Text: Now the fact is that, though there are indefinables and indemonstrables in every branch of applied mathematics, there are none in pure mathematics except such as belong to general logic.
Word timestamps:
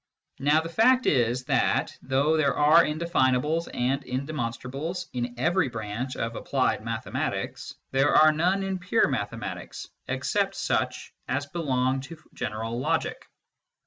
Now 0.39 0.61
the 0.61 0.67
fact 0.69 1.05
is 1.05 1.43
that, 1.43 1.95
though 2.01 2.35
there 2.35 2.55
are 2.57 2.83
indefinables 2.83 3.67
and 3.71 4.03
indemonstrables 4.03 5.05
in 5.13 5.35
every 5.37 5.69
branch 5.69 6.15
of 6.15 6.35
applied 6.35 6.83
mathematics, 6.83 7.75
there 7.91 8.15
are 8.15 8.31
none 8.31 8.63
in 8.63 8.79
pure 8.79 9.07
mathematics 9.07 9.87
except 10.07 10.55
such 10.55 11.13
as 11.27 11.45
belong 11.45 11.99
to 12.01 12.17
general 12.33 12.79
logic. 12.79 13.27